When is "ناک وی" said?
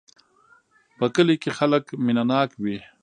2.31-2.77